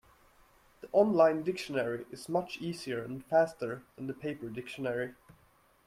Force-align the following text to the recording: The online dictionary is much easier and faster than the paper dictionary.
The 0.79 0.87
online 0.93 1.43
dictionary 1.43 2.07
is 2.09 2.27
much 2.27 2.57
easier 2.57 3.03
and 3.03 3.23
faster 3.23 3.83
than 3.95 4.07
the 4.07 4.15
paper 4.15 4.49
dictionary. 4.49 5.13